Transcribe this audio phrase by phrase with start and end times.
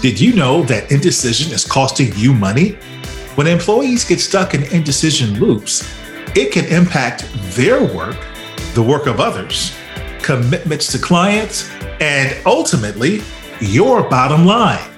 [0.00, 2.76] Did you know that indecision is costing you money?
[3.34, 5.92] When employees get stuck in indecision loops,
[6.36, 8.16] it can impact their work,
[8.74, 9.76] the work of others,
[10.22, 11.68] commitments to clients,
[12.00, 13.22] and ultimately,
[13.60, 14.88] your bottom line.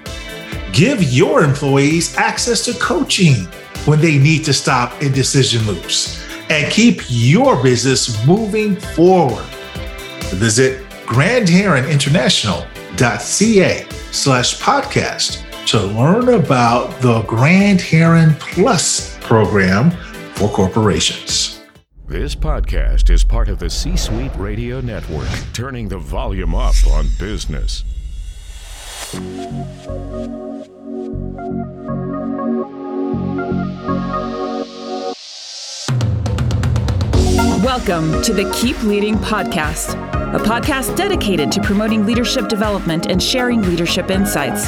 [0.75, 3.47] Give your employees access to coaching
[3.87, 9.47] when they need to stop indecision loops and keep your business moving forward.
[10.35, 19.91] Visit grandheroninternational.ca slash podcast to learn about the Grand Heron Plus program
[20.35, 21.61] for corporations.
[22.09, 27.07] This podcast is part of the C Suite Radio Network, turning the volume up on
[27.21, 27.85] business.
[37.65, 39.93] Welcome to the Keep Leading Podcast,
[40.35, 44.67] a podcast dedicated to promoting leadership development and sharing leadership insights.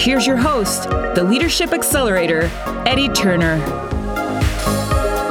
[0.00, 2.48] Here's your host, the Leadership Accelerator,
[2.86, 3.56] Eddie Turner.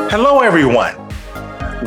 [0.10, 0.98] Hello, everyone.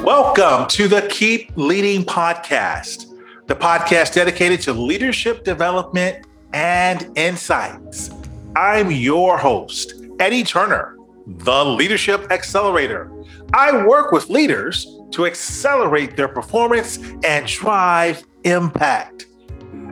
[0.03, 3.15] Welcome to the Keep Leading Podcast,
[3.47, 8.09] the podcast dedicated to leadership development and insights.
[8.57, 13.13] I'm your host, Eddie Turner, the Leadership Accelerator.
[13.53, 19.27] I work with leaders to accelerate their performance and drive impact.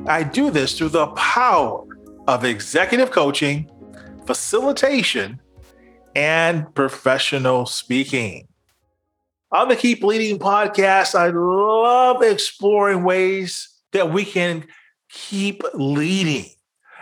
[0.06, 1.84] I do this through the power
[2.26, 3.70] of executive coaching,
[4.26, 5.40] facilitation,
[6.14, 8.48] and professional speaking.
[9.52, 14.66] On the Keep Leading podcast, I love exploring ways that we can
[15.10, 16.50] keep leading.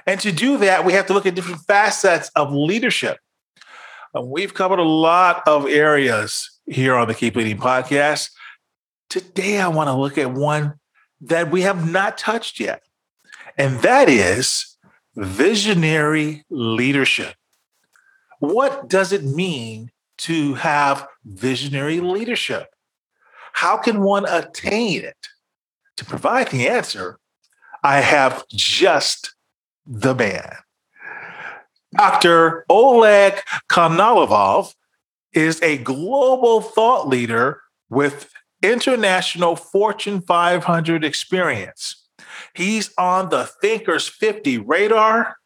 [0.07, 3.19] And to do that, we have to look at different facets of leadership.
[4.15, 8.31] We've covered a lot of areas here on the Keep Leading podcast.
[9.09, 10.75] Today, I want to look at one
[11.21, 12.83] that we have not touched yet,
[13.57, 14.77] and that is
[15.15, 17.35] visionary leadership.
[18.41, 22.67] What does it mean to have visionary leadership?
[23.53, 25.29] How can one attain it?
[25.97, 27.19] To provide the answer,
[27.83, 29.35] I have just
[29.87, 30.57] the man.
[31.97, 32.67] Dr.
[32.69, 33.41] Oleg
[33.71, 34.75] Konovalov
[35.37, 37.61] is a global thought leader
[37.91, 38.33] with
[38.63, 42.09] international Fortune 500 experience.
[42.55, 45.37] He's on the Thinkers 50 radar.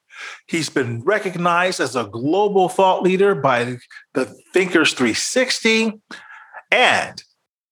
[0.47, 3.79] He's been recognized as a global thought leader by
[4.15, 6.01] the Thinkers 360.
[6.71, 7.23] And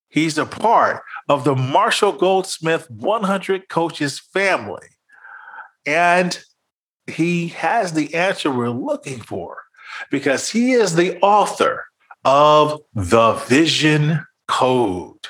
[0.09, 4.89] he's a part of the Marshall Goldsmith 100 Coaches family.
[5.87, 6.39] And
[7.07, 9.59] he has the answer we're looking for
[10.11, 11.85] because he is the author
[12.25, 15.27] of the Vision Code.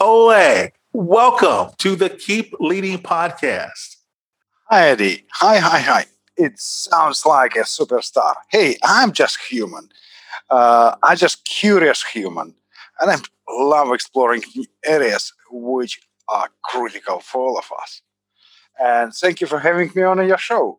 [0.00, 3.96] Oleg, welcome to the Keep Leading podcast.
[4.70, 5.26] Hi, Eddie.
[5.34, 6.06] Hi, hi, hi.
[6.36, 8.34] It sounds like a superstar.
[8.50, 9.88] Hey, I'm just human.
[10.48, 12.54] Uh, I'm just curious human,
[13.00, 13.18] and I
[13.50, 14.42] love exploring
[14.84, 18.00] areas which are critical for all of us.
[18.80, 20.78] And thank you for having me on your show.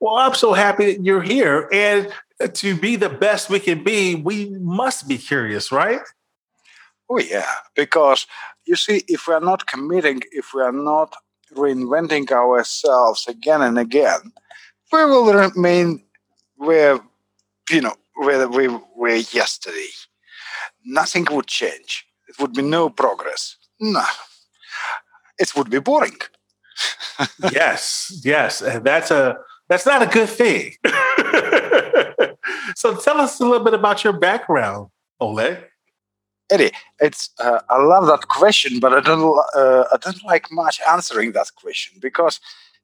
[0.00, 1.68] Well, I'm so happy that you're here.
[1.72, 2.12] And
[2.46, 6.00] to be the best we can be, we must be curious, right?
[7.10, 7.50] Oh, yeah.
[7.74, 8.26] Because
[8.64, 11.14] you see, if we are not committing, if we are not
[11.54, 14.32] reinventing ourselves again and again,
[14.92, 16.04] we will remain
[16.56, 17.00] where,
[17.70, 19.88] you know, where we were yesterday.
[20.84, 22.06] Nothing would change.
[22.28, 23.56] It would be no progress.
[23.80, 24.04] No.
[25.38, 26.18] It would be boring.
[27.52, 28.60] yes, yes.
[28.60, 29.38] That's a
[29.68, 30.74] that's not a good thing.
[32.78, 35.56] so tell us a little bit about your background, Ole.
[36.48, 36.70] Eddie,
[37.00, 41.32] it's uh, I love that question, but I don't uh, I don't like much answering
[41.32, 42.38] that question because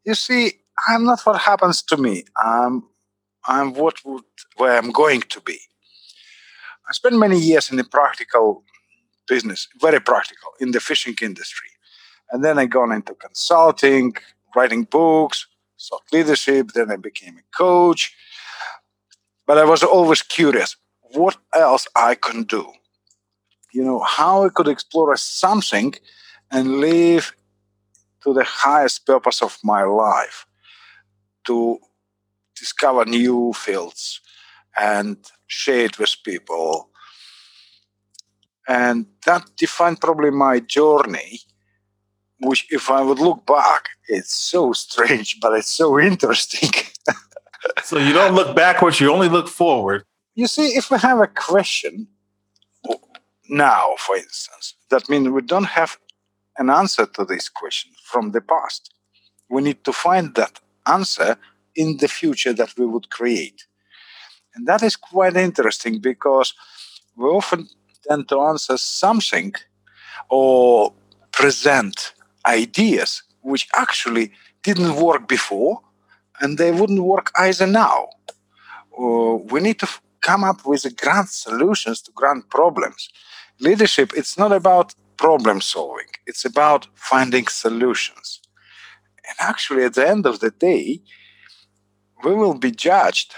[0.05, 0.55] you see,
[0.89, 2.25] I'm not what happens to me.
[2.37, 2.83] I'm
[3.47, 4.25] I'm what would,
[4.57, 5.61] where I'm going to be.
[6.89, 8.65] I spent many years in the practical
[9.29, 11.71] business, very practical, in the fishing industry.
[12.33, 14.17] And then I gone into consulting,
[14.57, 15.47] writing books,
[15.81, 18.13] thought leadership, then I became a coach.
[19.47, 20.77] But I was always curious
[21.13, 22.67] what else I can do.
[23.73, 25.95] You know, how I could explore something
[26.51, 27.33] and live
[28.23, 30.47] to the highest purpose of my life
[31.47, 31.79] to
[32.57, 34.21] discover new fields
[34.79, 35.17] and
[35.47, 36.91] share it with people.
[38.67, 41.41] And that defined probably my journey,
[42.41, 46.71] which, if I would look back, it's so strange, but it's so interesting.
[47.83, 50.05] So you don't look backwards, you only look forward.
[50.35, 52.09] You see, if we have a question
[53.49, 55.99] now, for instance, that means we don't have
[56.59, 58.93] an answer to this question from the past.
[59.51, 61.37] We need to find that answer
[61.77, 63.67] in the future that we would create.
[64.55, 66.55] And that is quite interesting because
[67.17, 67.69] we often
[68.09, 69.55] tend to answer something
[70.29, 70.93] or
[71.33, 72.15] present
[72.47, 74.33] ideas which actually
[74.63, 75.81] didn't work before
[76.41, 78.09] and they wouldn't work either now.
[78.99, 83.09] Uh, we need to f- come up with grand solutions to grand problems.
[83.61, 88.41] Leadership, it's not about problem solving, it's about finding solutions.
[89.29, 91.01] And actually, at the end of the day,
[92.25, 93.35] we will be judged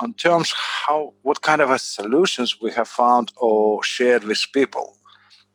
[0.00, 4.96] on terms how what kind of a solutions we have found or shared with people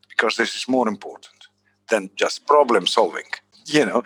[0.10, 1.48] because this is more important
[1.90, 3.30] than just problem solving
[3.66, 4.04] you know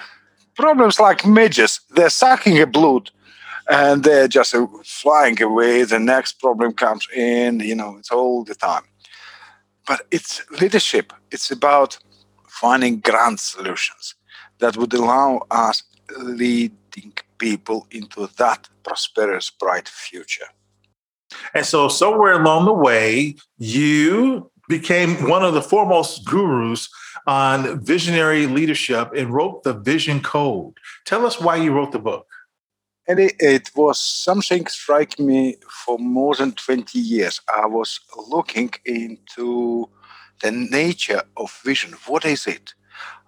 [0.61, 1.81] problems like midges.
[1.95, 3.09] They're sucking a blood
[3.67, 5.83] and they're just uh, flying away.
[5.83, 8.83] The next problem comes in you know it's all the time.
[9.87, 11.13] But it's leadership.
[11.31, 11.97] It's about
[12.47, 14.15] finding grand solutions
[14.59, 15.83] that would allow us
[16.19, 20.49] leading people into that prosperous, bright future.
[21.55, 26.89] And so, somewhere along the way, you became one of the foremost gurus
[27.27, 30.73] on visionary leadership and wrote the Vision Code.
[31.05, 32.25] Tell us why you wrote the book.
[33.05, 37.41] And it, it was something striking me for more than 20 years.
[37.53, 39.89] I was looking into
[40.41, 41.91] the nature of vision.
[42.07, 42.73] What is it?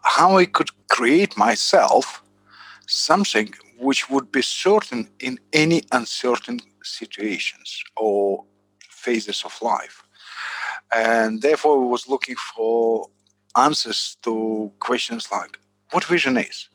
[0.03, 2.23] How I could create myself
[2.87, 8.45] something which would be certain in any uncertain situations or
[8.89, 10.02] phases of life.
[10.91, 13.09] And therefore, was looking for
[13.55, 15.59] answers to questions like
[15.91, 16.69] what vision is?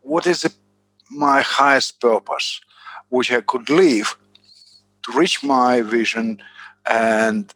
[0.00, 0.48] What is
[1.10, 2.60] my highest purpose,
[3.08, 4.16] which I could live
[5.04, 6.40] to reach my vision
[6.88, 7.52] and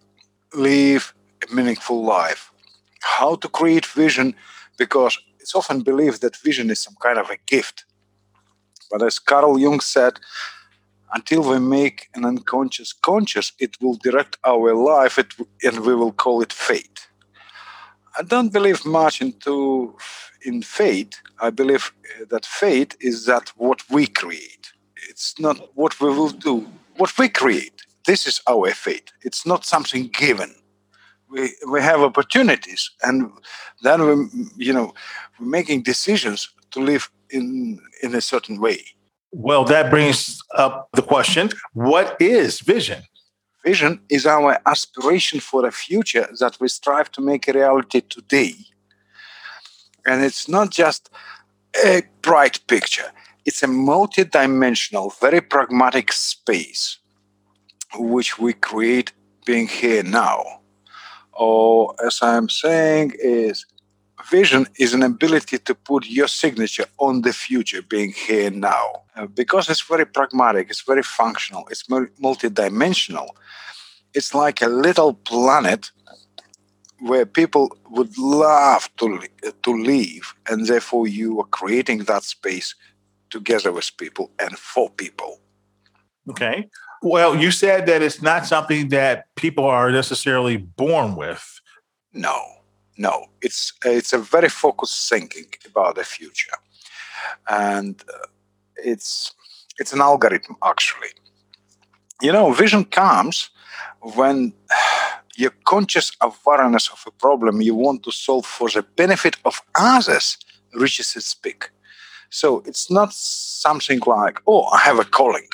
[0.54, 1.14] live
[1.48, 2.52] a meaningful life?
[3.00, 4.34] How to create vision,
[4.76, 7.84] because it's often believed that vision is some kind of a gift
[8.90, 10.18] but as Carl Jung said,
[11.12, 16.12] until we make an unconscious conscious, it will direct our life it, and we will
[16.12, 17.08] call it fate.
[18.18, 19.96] I don't believe much into
[20.42, 21.20] in fate.
[21.40, 24.72] I believe eh, that fate is that what we create.
[25.08, 26.66] It's not what we will do.
[26.96, 27.82] What we create.
[28.06, 29.12] This is our fate.
[29.22, 30.54] It's not something given.
[31.30, 33.30] We, we have opportunities and
[33.82, 34.94] then we you know
[35.38, 38.80] we're making decisions to live in in a certain way.
[39.30, 43.02] Well, that brings up the question: What is vision?
[43.64, 48.54] Vision is our aspiration for a future that we strive to make a reality today.
[50.06, 51.10] And it's not just
[51.84, 53.10] a bright picture,
[53.44, 56.98] it's a multi-dimensional, very pragmatic space
[57.96, 59.12] which we create
[59.44, 60.60] being here now.
[61.32, 63.66] Or as I'm saying, is
[64.30, 69.02] vision is an ability to put your signature on the future being here now.
[69.18, 73.28] Uh, because it's very pragmatic, it's very functional, it's multidimensional.
[74.14, 75.90] It's like a little planet
[77.00, 79.20] where people would love to,
[79.62, 82.74] to live, and therefore you are creating that space
[83.30, 85.40] together with people and for people.
[86.30, 86.68] Okay.
[87.02, 91.60] Well, you said that it's not something that people are necessarily born with.
[92.12, 92.58] No
[92.98, 96.56] no, it's it's a very focused thinking about the future,
[97.48, 98.26] and uh,
[98.84, 99.32] it's
[99.78, 101.08] it's an algorithm actually.
[102.20, 103.50] You know, vision comes
[104.14, 104.52] when
[105.36, 110.36] your conscious awareness of a problem you want to solve for the benefit of others
[110.74, 111.70] reaches its peak.
[112.30, 115.48] So it's not something like, oh, I have a calling,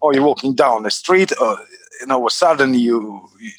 [0.00, 1.58] or oh, you're walking down the street, or
[2.00, 3.50] you know, all of a sudden you, you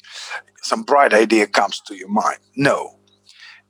[0.62, 2.38] some bright idea comes to your mind.
[2.56, 2.96] No,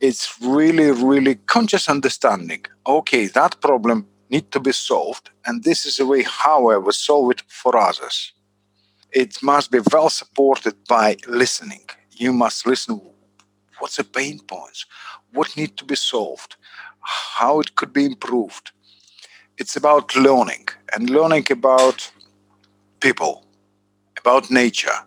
[0.01, 2.65] it's really, really conscious understanding.
[2.87, 6.93] Okay, that problem need to be solved, and this is the way how I will
[6.93, 8.33] solve it for others.
[9.13, 11.85] It must be well supported by listening.
[12.13, 13.01] You must listen.
[13.79, 14.87] What's the pain points?
[15.33, 16.57] What need to be solved?
[17.01, 18.73] How it could be improved?
[19.59, 22.11] It's about learning and learning about
[23.01, 23.47] people,
[24.19, 24.99] about nature,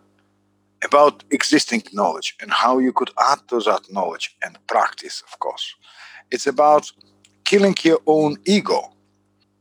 [0.83, 5.75] about existing knowledge and how you could add to that knowledge and practice, of course.
[6.29, 6.91] It's about
[7.45, 8.92] killing your own ego.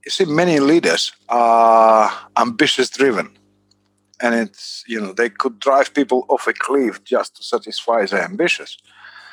[0.04, 3.36] You see, many leaders are ambitious driven.
[4.20, 8.22] And it's, you know, they could drive people off a cliff just to satisfy their
[8.22, 8.78] ambitions.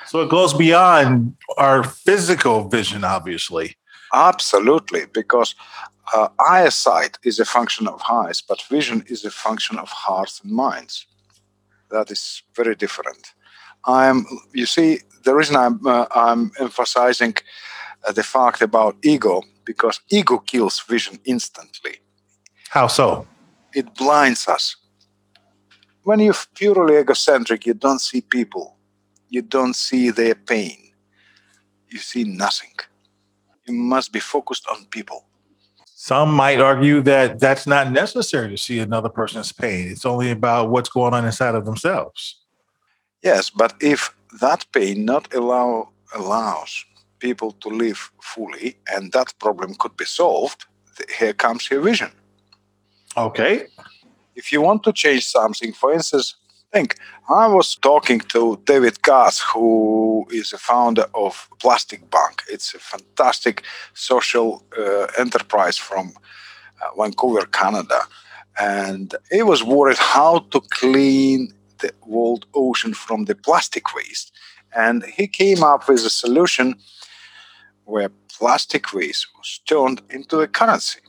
[0.08, 3.78] So it goes beyond our physical vision, obviously.
[4.14, 5.54] Absolutely, because
[6.16, 10.52] uh, eyesight is a function of eyes, but vision is a function of hearts and
[10.52, 11.06] minds.
[11.92, 13.34] That is very different.
[13.86, 17.36] I'm, you see, the reason I'm, uh, I'm emphasizing
[18.08, 21.96] uh, the fact about ego because ego kills vision instantly.
[22.70, 23.28] How so?
[23.72, 24.76] It blinds us.
[26.02, 28.78] When you're purely egocentric, you don't see people,
[29.30, 30.80] you don't see their pain,
[31.88, 32.76] you see nothing.
[33.68, 35.26] You must be focused on people.
[35.86, 39.90] Some might argue that that's not necessary to see another person's pain.
[39.92, 42.42] It's only about what's going on inside of themselves.
[43.22, 46.86] Yes, but if that pain not allow allows
[47.20, 50.66] people to live fully and that problem could be solved,
[51.20, 52.12] here comes your vision.
[53.16, 53.68] Okay.
[54.36, 56.36] If you want to change something, for instance,
[56.72, 56.98] think
[57.30, 62.44] I was talking to David Katz, who is a founder of Plastic Bank.
[62.48, 66.14] It's a fantastic social uh, enterprise from
[66.82, 68.02] uh, Vancouver, Canada.
[68.60, 74.32] And he was worried how to clean the world ocean from the plastic waste.
[74.76, 76.76] And he came up with a solution
[77.89, 81.00] where plastic waste was turned into a currency.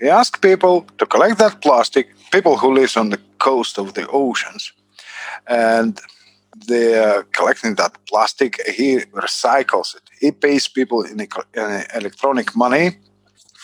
[0.00, 4.06] He asked people to collect that plastic, people who live on the coast of the
[4.08, 4.72] oceans,
[5.46, 6.00] and
[6.66, 8.60] they're collecting that plastic.
[8.66, 10.02] He recycles it.
[10.20, 11.26] He pays people in,
[11.94, 12.98] electronic money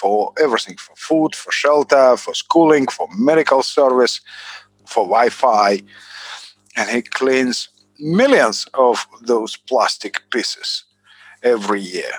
[0.00, 4.20] for everything for food, for shelter, for schooling, for medical service,
[4.86, 5.82] for Wi Fi.
[6.76, 10.84] And he cleans millions of those plastic pieces
[11.42, 12.12] every year.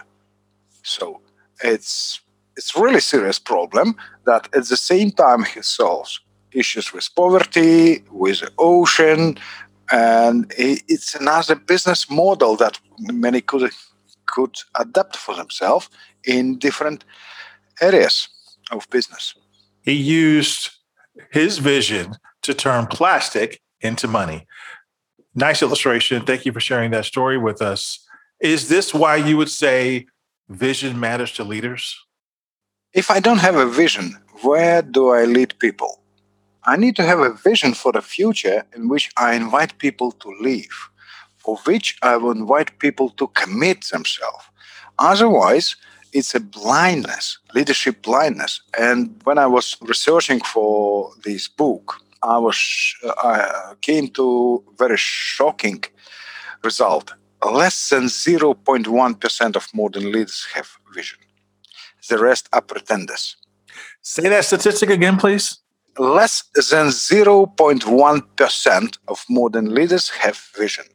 [0.83, 1.21] So
[1.63, 2.21] it's
[2.57, 3.95] it's really serious problem
[4.25, 6.19] that at the same time he solves
[6.51, 9.38] issues with poverty, with the ocean,
[9.91, 13.71] and it's another business model that many could
[14.27, 15.89] could adapt for themselves
[16.25, 17.03] in different
[17.81, 18.29] areas
[18.71, 19.35] of business.
[19.81, 20.69] He used
[21.31, 24.47] his vision to turn plastic into money.
[25.35, 26.25] Nice illustration.
[26.25, 28.00] Thank you for sharing that story with us.
[28.39, 30.07] Is this why you would say
[30.51, 31.98] vision matters to leaders?
[32.93, 36.01] If I don't have a vision, where do I lead people?
[36.63, 40.29] I need to have a vision for the future in which I invite people to
[40.41, 40.89] live,
[41.38, 44.46] for which I will invite people to commit themselves.
[45.00, 45.75] Otherwise,
[46.13, 48.62] it's a blindness, leadership blindness.
[48.77, 52.60] And when I was researching for this book, I was
[53.03, 55.84] uh, I came to very shocking
[56.63, 57.13] result.
[57.43, 61.19] Less than 0.1% of modern leaders have vision.
[62.07, 63.36] The rest are pretenders.
[64.01, 65.57] Say that statistic again, please.
[65.98, 70.86] Less than 0.1% of modern leaders have vision.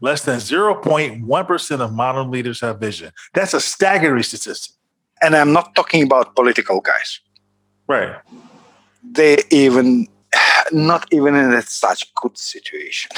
[0.00, 3.12] Less than 0.1% of modern leaders have vision.
[3.34, 4.74] That's a staggering statistic.
[5.22, 7.20] And I'm not talking about political guys.
[7.86, 8.16] Right.
[9.04, 10.08] They even
[10.72, 13.10] not even in such good situation.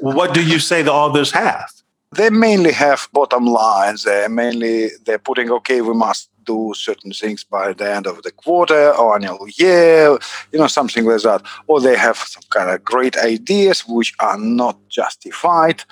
[0.00, 1.70] well, what do you say the others have?
[2.12, 4.04] They mainly have bottom lines.
[4.04, 8.30] They mainly they're putting okay, we must do certain things by the end of the
[8.30, 10.16] quarter or annual year,
[10.52, 11.42] you know, something like that.
[11.66, 15.82] Or they have some kind of great ideas which are not justified.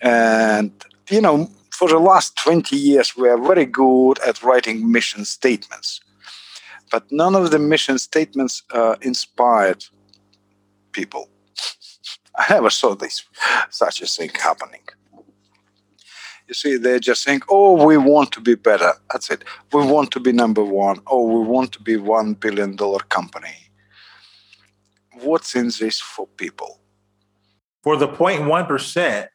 [0.00, 0.72] And
[1.10, 6.00] you know, for the last 20 years, we are very good at writing mission statements.
[6.90, 9.84] But none of the mission statements uh, inspired
[10.92, 11.28] people.
[12.36, 13.24] I never saw this
[13.70, 14.82] such a thing happening.
[16.48, 19.44] You see, they're just saying, "Oh, we want to be better." That's it.
[19.72, 21.00] We want to be number one.
[21.06, 23.56] Oh, we want to be one billion dollar company.
[25.20, 26.80] What's in this for people?
[27.82, 29.28] For the 0.1 percent,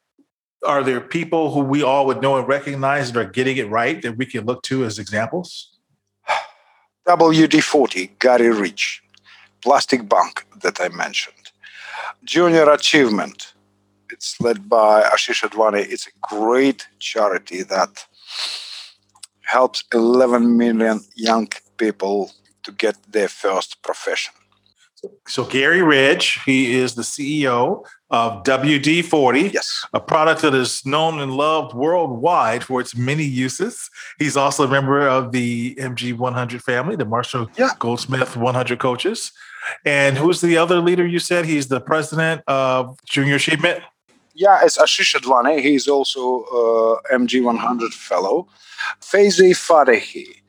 [0.65, 4.01] are there people who we all would know and recognize that are getting it right
[4.01, 5.69] that we can look to as examples?
[7.07, 9.03] WD 40, Gary Ridge,
[9.61, 11.51] Plastic Bank that I mentioned.
[12.23, 13.52] Junior Achievement.
[14.23, 15.85] It's led by Ashish Advani.
[15.93, 18.05] It's a great charity that
[19.41, 22.31] helps 11 million young people
[22.63, 24.33] to get their first profession.
[25.27, 29.85] So Gary Ridge, he is the CEO of WD-40, Yes.
[29.93, 33.89] a product that is known and loved worldwide for its many uses.
[34.19, 37.71] He's also a member of the MG 100 family, the Marshall Yeah.
[37.79, 39.33] Goldsmith 100 coaches.
[39.83, 41.43] And who's the other leader you said?
[41.43, 43.83] He's the president of Junior Achievement.
[44.33, 45.61] Yeah, it's Ashish Advani.
[45.61, 48.47] He's also uh, MG100 fellow.
[48.99, 50.41] Feyzi Fatehi.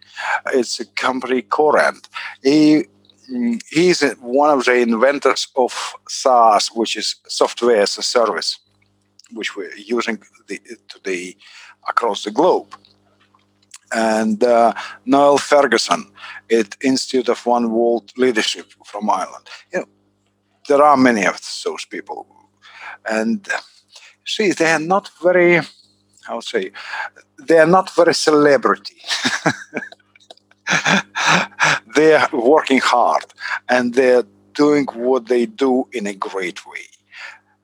[0.54, 2.08] It's a company Corent.
[2.42, 2.86] He
[3.70, 8.58] he's one of the inventors of SaaS, which is software as a service,
[9.32, 11.36] which we're using the, today
[11.88, 12.74] across the globe.
[13.92, 14.72] And uh,
[15.04, 16.10] Noel Ferguson
[16.50, 19.48] at Institute of One World Leadership from Ireland.
[19.72, 19.86] You know,
[20.68, 22.26] there are many of those people,
[23.08, 23.58] and uh,
[24.26, 25.60] see, they are not very,
[26.26, 26.72] how to say,
[27.38, 28.96] they are not very celebrity.
[31.94, 33.24] they are working hard
[33.68, 36.86] and they're doing what they do in a great way.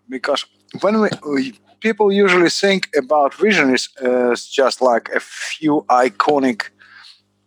[0.08, 0.44] Because
[0.80, 6.70] when we, we people usually think about visionaries as just like a few iconic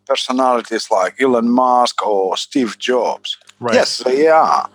[0.06, 3.38] personalities like Elon Musk or Steve Jobs.
[3.60, 3.76] Right.
[3.76, 4.70] Yes, they are.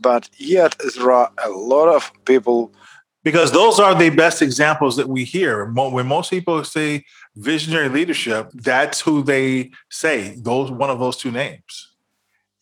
[0.00, 2.72] But yet there are a lot of people
[3.22, 5.66] because those are the best examples that we hear.
[5.72, 7.04] When most people say
[7.36, 10.36] visionary leadership, that's who they say.
[10.38, 11.88] Those one of those two names.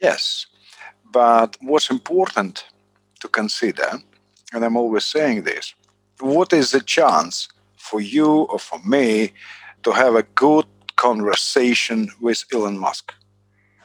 [0.01, 0.47] Yes,
[1.13, 2.65] but what's important
[3.21, 4.01] to consider,
[4.53, 5.75] and I'm always saying this,
[6.21, 9.33] what is the chance for you or for me
[9.83, 13.15] to have a good conversation with Elon Musk?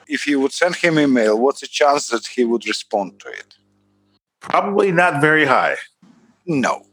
[0.08, 3.29] If you would send him an email, what's the chance that he would respond to
[3.29, 3.55] it?
[4.39, 5.77] Probably not very high.
[6.46, 6.86] No,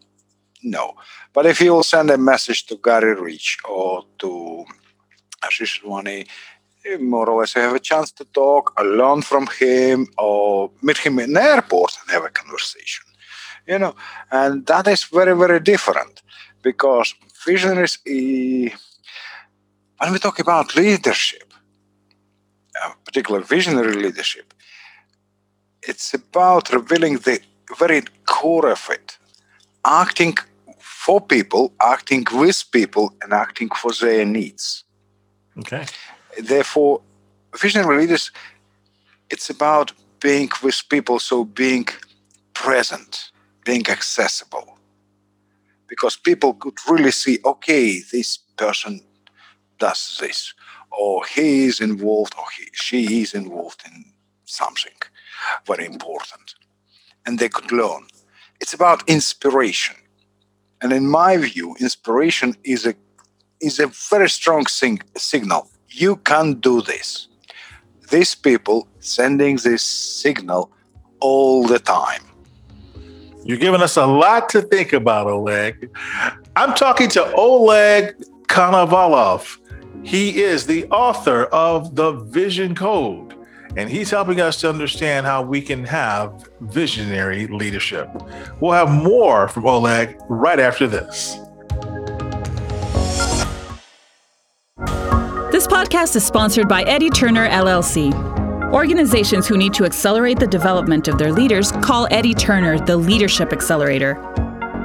[0.62, 0.94] no.
[1.32, 4.64] But if you will send a message to Gary Ridge or to
[5.42, 5.80] Ashish
[6.84, 10.98] eh, more or less you have a chance to talk, learn from him, or meet
[10.98, 13.04] him in the airport and have a conversation.
[13.66, 13.94] You know,
[14.30, 16.22] and that is very, very different
[16.62, 18.72] because visionaries, when
[20.12, 21.52] we talk about leadership,
[22.82, 24.54] uh, particular visionary leadership,
[25.82, 27.40] it's about revealing the
[27.78, 29.18] very core of it
[29.84, 30.36] acting
[30.78, 34.84] for people, acting with people, and acting for their needs.
[35.58, 35.86] Okay.
[36.40, 37.02] Therefore,
[37.56, 38.30] visionary leaders,
[39.30, 41.86] it's about being with people, so being
[42.54, 43.30] present,
[43.64, 44.78] being accessible.
[45.88, 49.00] Because people could really see, okay, this person
[49.78, 50.54] does this,
[50.90, 54.04] or he is involved, or he, she is involved in
[54.44, 54.98] something
[55.66, 56.54] very important.
[57.26, 58.06] And they could learn.
[58.62, 59.96] It's about inspiration.
[60.80, 62.94] And in my view, inspiration is a
[63.60, 65.68] is a very strong sing- signal.
[65.88, 67.28] You can do this.
[68.10, 70.70] These people sending this signal
[71.20, 72.22] all the time.
[73.44, 75.90] You're giving us a lot to think about, Oleg.
[76.54, 78.14] I'm talking to Oleg
[78.48, 79.58] Konovalov.
[80.04, 83.31] He is the author of The Vision Code,
[83.76, 88.08] and he's helping us to understand how we can have visionary leadership.
[88.60, 91.38] We'll have more from Oleg right after this.
[95.50, 98.12] This podcast is sponsored by Eddie Turner LLC.
[98.72, 103.52] Organizations who need to accelerate the development of their leaders call Eddie Turner the Leadership
[103.52, 104.18] Accelerator.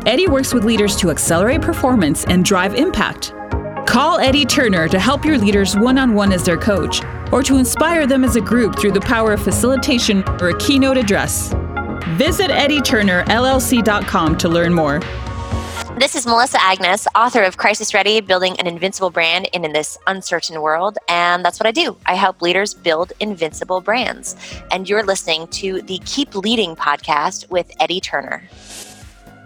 [0.05, 3.33] Eddie works with leaders to accelerate performance and drive impact.
[3.87, 7.55] Call Eddie Turner to help your leaders one on one as their coach, or to
[7.55, 11.53] inspire them as a group through the power of facilitation or a keynote address.
[12.17, 14.99] Visit EddieTurnerLLC.com to learn more.
[15.97, 19.97] This is Melissa Agnes, author of Crisis Ready Building an Invincible Brand in, in This
[20.05, 20.97] Uncertain World.
[21.07, 21.95] And that's what I do.
[22.05, 24.35] I help leaders build invincible brands.
[24.69, 28.47] And you're listening to the Keep Leading podcast with Eddie Turner.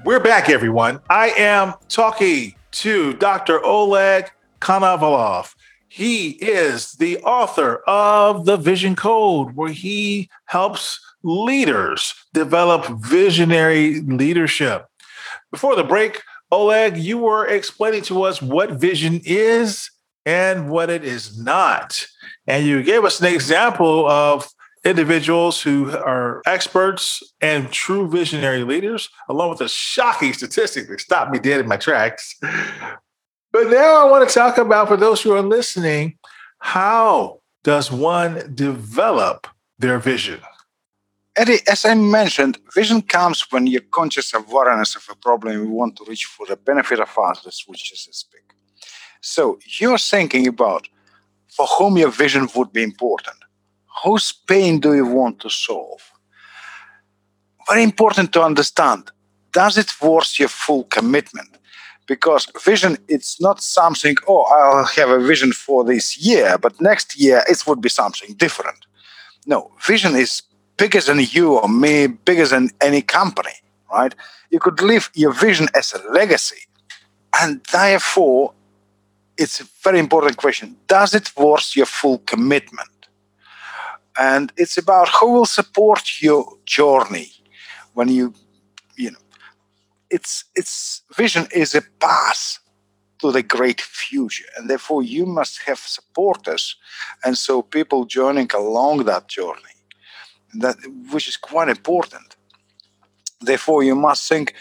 [0.04, 1.00] We're back, everyone.
[1.12, 3.64] I am talking to Dr.
[3.64, 5.54] Oleg Konovalov.
[5.88, 14.88] He is the author of The Vision Code, where he helps leaders develop visionary leadership.
[15.52, 19.90] Before the break, Oleg, you were explaining to us what vision is
[20.26, 22.06] and what it is not.
[22.48, 24.48] And you gave us an example of
[24.84, 31.32] individuals who are experts and true visionary leaders, along with a shocking statistic that stopped
[31.32, 32.36] me dead in my tracks.
[33.52, 36.18] But now I want to talk about, for those who are listening,
[36.60, 40.40] how does one develop their vision?
[41.36, 45.70] Eddie, as I mentioned, vision comes when you're conscious of awareness of a problem you
[45.70, 48.42] want to reach for the benefit of others, which is this big.
[49.22, 50.90] So you're thinking about
[51.48, 53.38] for whom your vision would be important.
[54.04, 56.02] Whose pain do you want to solve?
[57.68, 59.12] Very important to understand.
[59.54, 61.58] Does it worth your full commitment?
[62.08, 67.20] Because vision, it's not something, oh, I'll have a vision for this year, but next
[67.20, 68.86] year it would be something different.
[69.46, 70.42] No, vision is
[70.78, 73.54] bigger than you or me, bigger than any company,
[73.92, 74.14] right?
[74.50, 76.64] You could leave your vision as a legacy.
[77.40, 78.54] And therefore,
[79.38, 80.76] it's a very important question.
[80.88, 82.91] Does it worth your full commitment?
[84.18, 87.32] And it's about who will support your journey
[87.94, 88.34] when you,
[88.96, 89.18] you know,
[90.10, 92.60] it's it's vision is a path
[93.20, 96.76] to the great future, and therefore you must have supporters,
[97.24, 99.78] and so people joining along that journey,
[100.56, 100.76] that
[101.12, 102.36] which is quite important.
[103.40, 104.54] Therefore, you must think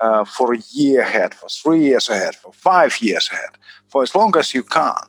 [0.00, 3.50] uh, for a year ahead, for three years ahead, for five years ahead,
[3.88, 5.02] for as long as you can.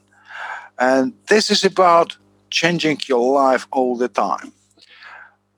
[0.77, 2.17] And this is about
[2.49, 4.51] changing your life all the time.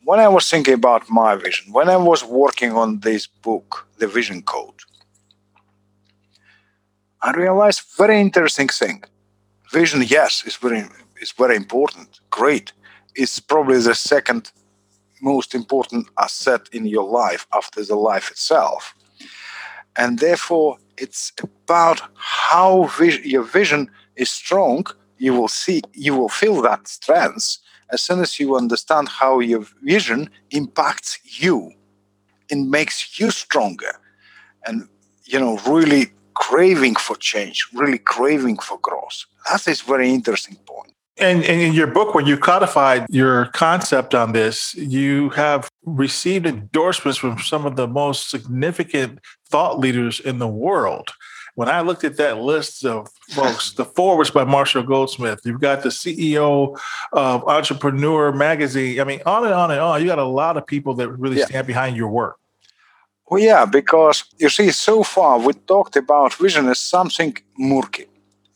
[0.04, 4.08] When I was thinking about my vision, when I was working on this book, The
[4.08, 4.82] Vision Code,
[7.22, 9.04] I realized very interesting thing.
[9.72, 10.86] Vision, yes, is very
[11.22, 12.20] is very important.
[12.30, 12.72] Great.
[13.16, 14.52] It's probably the second
[15.22, 18.94] most important asset in your life after the life itself.
[19.98, 24.86] And therefore, it's about how vis- your vision is strong.
[25.18, 27.58] You will see, you will feel that strength
[27.90, 31.72] as soon as you understand how your vision impacts you.
[32.50, 34.00] and makes you stronger,
[34.66, 34.88] and
[35.26, 39.26] you know, really craving for change, really craving for growth.
[39.50, 40.94] That is very interesting point.
[41.20, 46.46] And, and, in your book, when you codified your concept on this, you have received
[46.46, 51.10] endorsements from some of the most significant thought leaders in the world.
[51.58, 55.82] When I looked at that list of folks, the forwards by Marshall Goldsmith, you've got
[55.82, 56.80] the CEO
[57.14, 59.00] of Entrepreneur Magazine.
[59.00, 60.00] I mean, on and on and on.
[60.00, 61.46] You got a lot of people that really yeah.
[61.46, 62.38] stand behind your work.
[63.28, 68.06] Well, yeah, because you see, so far we talked about vision as something murky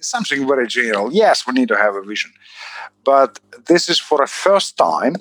[0.03, 1.13] something very general.
[1.13, 2.31] Yes, we need to have a vision.
[3.03, 5.15] But this is for a first time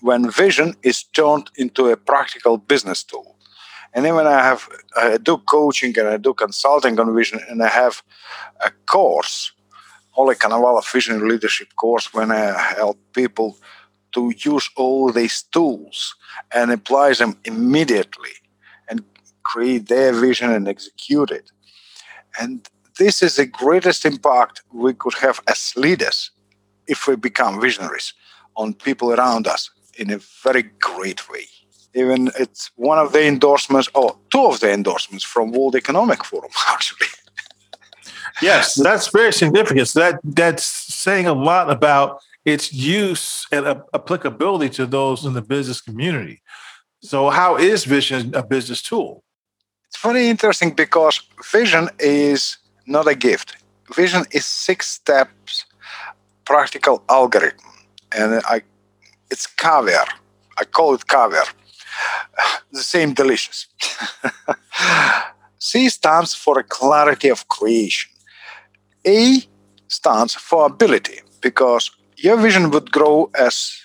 [0.00, 3.36] when vision is turned into a practical business tool.
[3.92, 7.62] And then when I have I do coaching and I do consulting on vision and
[7.62, 8.02] I have
[8.64, 9.52] a course,
[10.16, 13.56] Oleg Konovalov Vision Leadership course, when I help people
[14.12, 16.14] to use all these tools
[16.52, 18.34] and apply them immediately
[18.88, 19.04] and
[19.42, 21.50] create their vision and execute it.
[22.40, 26.30] And this is the greatest impact we could have as leaders
[26.86, 28.12] if we become visionaries
[28.56, 31.46] on people around us in a very great way.
[31.94, 36.50] Even it's one of the endorsements, or two of the endorsements from World Economic Forum,
[36.68, 37.08] actually.
[38.40, 39.88] yes, that's very significant.
[39.88, 45.42] So that that's saying a lot about its use and applicability to those in the
[45.42, 46.42] business community.
[47.02, 49.24] So, how is vision a business tool?
[49.88, 53.56] It's very interesting because vision is not a gift.
[53.94, 55.64] Vision is six steps
[56.44, 57.70] practical algorithm,
[58.12, 58.62] and I,
[59.30, 60.06] it's caviar.
[60.58, 61.44] I call it caviar.
[62.72, 63.66] The same delicious.
[65.58, 68.10] C stands for clarity of creation.
[69.04, 69.42] A
[69.88, 73.76] stands for ability because your vision would grow as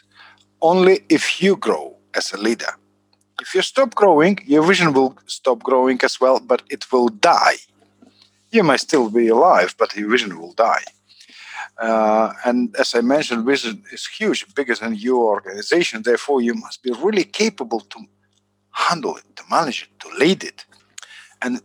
[0.62, 2.74] only if you grow as a leader.
[3.42, 7.58] If you stop growing, your vision will stop growing as well, but it will die
[8.56, 10.84] you may still be alive, but your vision will die.
[11.78, 16.02] Uh, and as I mentioned, vision is huge, bigger than your organization.
[16.04, 18.00] Therefore, you must be really capable to
[18.72, 20.66] handle it, to manage it, to lead it.
[21.42, 21.62] And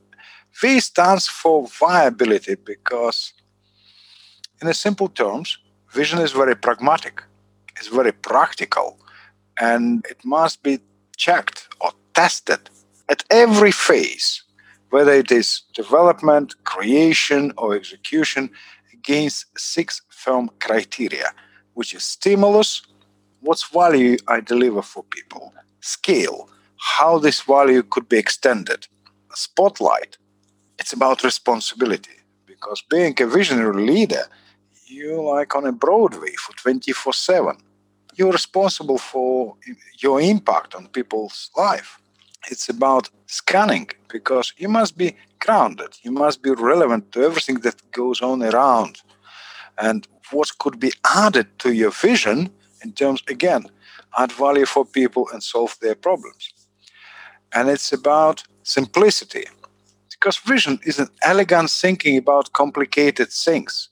[0.60, 3.32] V stands for viability because,
[4.60, 5.58] in a simple terms,
[5.92, 7.22] vision is very pragmatic,
[7.76, 8.98] it's very practical,
[9.60, 10.80] and it must be
[11.16, 12.68] checked or tested
[13.08, 14.42] at every phase
[14.90, 18.50] whether it is development, creation, or execution,
[19.00, 21.28] against six firm criteria,
[21.74, 22.82] which is stimulus,
[23.40, 25.44] what value I deliver for people,
[25.80, 26.48] scale,
[26.96, 28.80] how this value could be extended,
[29.34, 30.12] spotlight,
[30.78, 32.16] it's about responsibility.
[32.46, 34.24] Because being a visionary leader,
[34.86, 37.56] you're like on a Broadway for 24 7.
[38.16, 39.56] You're responsible for
[40.02, 42.00] your impact on people's life
[42.48, 45.98] it's about scanning because you must be grounded.
[46.02, 49.00] You must be relevant to everything that goes on around.
[49.78, 52.50] And what could be added to your vision
[52.82, 53.66] in terms again
[54.18, 56.52] add value for people and solve their problems.
[57.54, 59.44] And it's about simplicity
[60.10, 63.88] because vision is an elegant thinking about complicated things.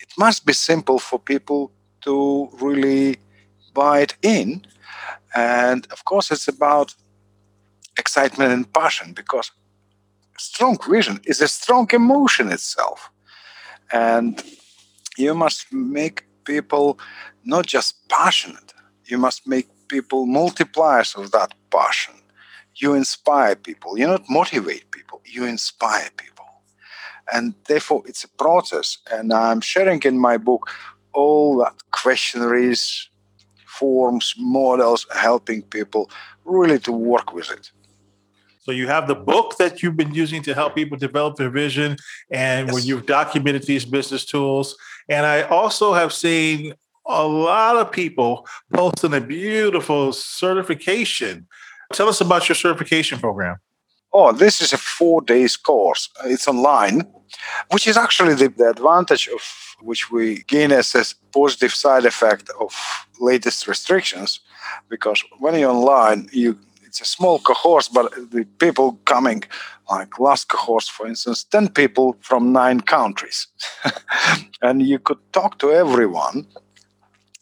[0.00, 3.16] It must be simple for people to really
[3.74, 4.64] buy it in.
[5.34, 6.94] And of course, it's about
[7.98, 9.50] excitement and passion because
[10.38, 13.10] strong vision is a strong emotion itself.
[13.92, 14.42] And
[15.16, 16.98] you must make people
[17.44, 18.72] not just passionate,
[19.04, 22.14] you must make people multipliers of that passion.
[22.76, 23.98] You inspire people.
[23.98, 26.44] You not motivate people, you inspire people.
[27.32, 28.98] And therefore, it's a process.
[29.10, 30.70] And I'm sharing in my book
[31.12, 33.08] all that questionnaires,
[33.66, 36.10] forms, models, helping people
[36.44, 37.70] really to work with it.
[38.66, 41.96] So you have the book that you've been using to help people develop their vision
[42.32, 42.74] and yes.
[42.74, 44.76] when you've documented these business tools.
[45.08, 46.74] And I also have seen
[47.06, 51.46] a lot of people posting a beautiful certification.
[51.92, 53.58] Tell us about your certification program.
[54.12, 56.08] Oh, this is a four days course.
[56.24, 57.02] It's online,
[57.70, 59.42] which is actually the, the advantage of
[59.80, 62.74] which we gain as a positive side effect of
[63.20, 64.40] latest restrictions.
[64.88, 66.58] Because when you're online, you
[67.00, 69.42] it's a small cohort, but the people coming,
[69.90, 73.48] like last cohort, for instance, 10 people from nine countries.
[74.62, 76.46] and you could talk to everyone.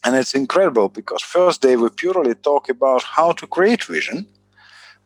[0.03, 4.27] And it's incredible because first day we purely talk about how to create vision.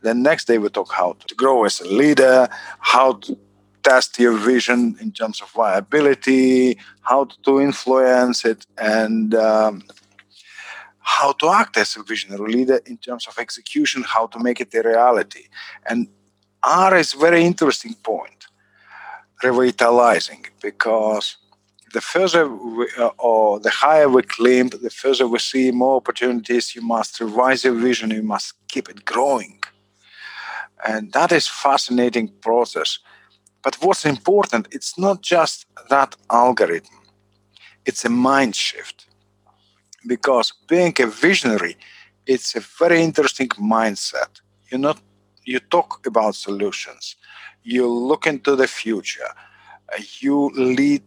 [0.01, 3.37] Then next day we talk how to grow as a leader, how to
[3.83, 9.83] test your vision in terms of viability, how to influence it, and um,
[11.17, 14.73] how to act as a visionary leader in terms of execution, how to make it
[14.75, 15.45] a reality.
[15.89, 16.07] And
[16.63, 18.41] R is very interesting point,
[19.43, 21.25] revitalizing, because
[21.95, 26.75] the further we, uh, or the higher we climb, the further we see more opportunities.
[26.75, 28.11] You must revise your vision.
[28.11, 29.59] You must keep it growing,
[30.91, 32.99] and that is fascinating process.
[33.63, 34.63] But what's important?
[34.77, 36.99] It's not just that algorithm;
[37.87, 39.08] it's a mind shift
[40.07, 41.75] because being a visionary
[42.29, 44.39] it's a very interesting mindset.
[44.71, 45.01] You not
[45.45, 47.15] you talk about solutions.
[47.63, 49.31] You look into the future.
[50.19, 51.05] You lead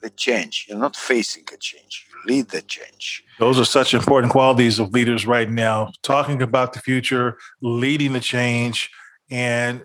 [0.00, 0.66] the change.
[0.66, 2.06] You're not facing a change.
[2.08, 3.22] You lead the change.
[3.38, 5.92] Those are such important qualities of leaders right now.
[6.02, 8.90] Talking about the future leading the change
[9.30, 9.82] and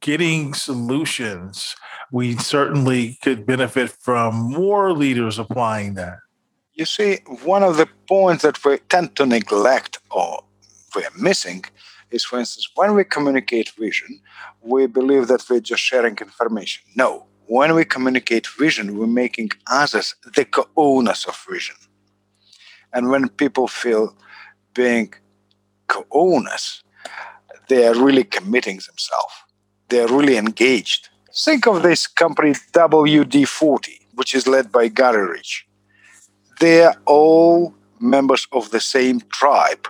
[0.00, 1.76] getting solutions.
[2.10, 6.18] We certainly could benefit from more leaders applying that
[6.76, 10.44] you see, one of the points that we tend to neglect or
[10.94, 11.64] we're missing
[12.10, 14.20] is, for instance, when we communicate vision,
[14.60, 16.84] we believe that we're just sharing information.
[16.94, 21.76] No, when we communicate vision, we're making others the co owners of vision.
[22.92, 24.14] And when people feel
[24.74, 25.14] being
[25.88, 26.82] co owners,
[27.68, 29.34] they are really committing themselves,
[29.88, 31.08] they're really engaged.
[31.34, 35.66] Think of this company WD 40, which is led by Gary Ridge
[36.60, 39.88] they're all members of the same tribe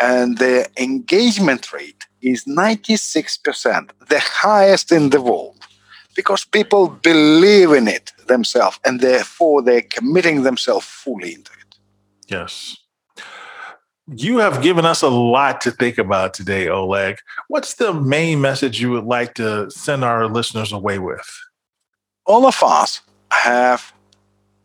[0.00, 5.66] and their engagement rate is 96%, the highest in the world,
[6.14, 11.76] because people believe in it themselves and therefore they're committing themselves fully into it.
[12.28, 12.76] Yes.
[14.16, 17.18] You have given us a lot to think about today, Oleg.
[17.48, 21.28] What's the main message you would like to send our listeners away with?
[22.24, 23.92] All of us have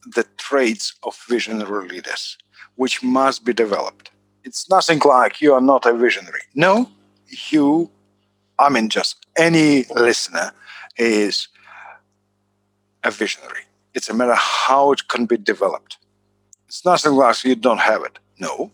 [0.05, 2.37] the traits of visionary leaders,
[2.75, 4.11] which must be developed.
[4.43, 6.41] It's nothing like you are not a visionary.
[6.53, 6.89] No,
[7.51, 7.89] you,
[8.59, 10.51] I mean, just any listener
[10.97, 11.47] is
[13.03, 13.61] a visionary.
[13.93, 15.97] It's a matter how it can be developed.
[16.67, 18.19] It's nothing like you don't have it.
[18.39, 18.71] No,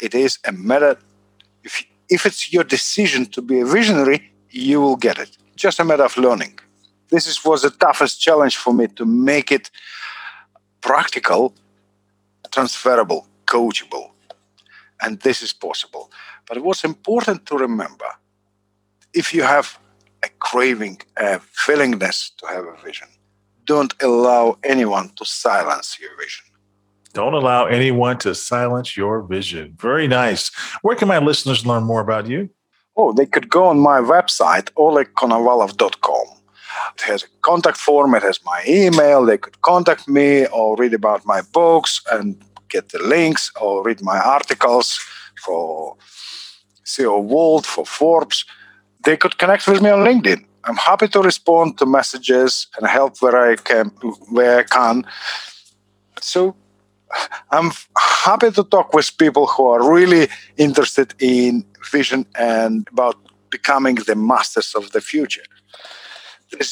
[0.00, 0.98] it is a matter.
[1.62, 5.36] If, if it's your decision to be a visionary, you will get it.
[5.56, 6.58] Just a matter of learning.
[7.08, 9.70] This is, was the toughest challenge for me to make it
[10.84, 11.54] practical,
[12.50, 14.10] transferable, coachable.
[15.00, 16.10] And this is possible.
[16.46, 18.10] But what's important to remember
[19.14, 19.78] if you have
[20.22, 23.08] a craving, a willingness to have a vision,
[23.64, 26.44] don't allow anyone to silence your vision.
[27.14, 29.76] Don't allow anyone to silence your vision.
[29.78, 30.50] Very nice.
[30.82, 32.50] Where can my listeners learn more about you?
[32.96, 36.33] Oh, they could go on my website, olegkonovalov.com.
[36.96, 39.24] It has a contact form, it has my email.
[39.24, 44.02] They could contact me or read about my books and get the links or read
[44.02, 44.98] my articles
[45.44, 45.96] for
[46.84, 48.44] CEO World, for Forbes.
[49.04, 50.44] They could connect with me on LinkedIn.
[50.64, 53.88] I'm happy to respond to messages and help where I can.
[54.30, 55.04] Where I can.
[56.20, 56.56] So
[57.50, 63.16] I'm happy to talk with people who are really interested in vision and about
[63.50, 65.44] becoming the masters of the future.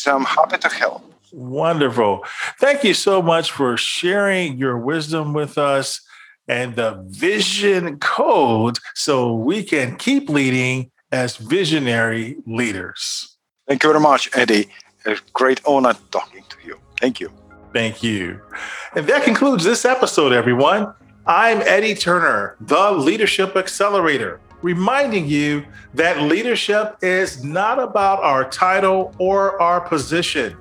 [0.06, 1.02] I'm um, happy to help.
[1.32, 2.24] Wonderful.
[2.58, 6.00] Thank you so much for sharing your wisdom with us
[6.48, 13.36] and the vision code so we can keep leading as visionary leaders.
[13.66, 14.68] Thank you very much, Eddie.
[15.06, 16.78] A great honor talking to you.
[17.00, 17.30] Thank you.
[17.72, 18.40] Thank you.
[18.94, 20.92] And that concludes this episode, everyone.
[21.26, 29.14] I'm Eddie Turner, the Leadership Accelerator, reminding you that leadership is not about our title
[29.18, 30.56] or our position.